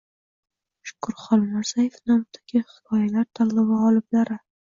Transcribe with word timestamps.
Shukur 0.91 1.17
Xolmirzayev 1.25 1.99
nomidagi 2.11 2.63
hikoyalar 2.71 3.31
tanlovi 3.41 3.81
g‘oliblari 3.83 4.41